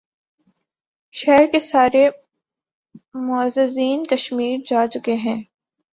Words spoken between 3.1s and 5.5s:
معززین کشمیر جا چکے ہیں۔